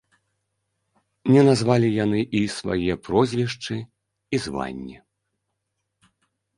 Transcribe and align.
Не 1.35 1.41
назвалі 1.49 1.89
яны 2.05 2.21
і 2.41 2.43
свае 2.57 2.93
прозвішчы 3.05 3.75
і 4.35 4.43
званні. 4.49 4.97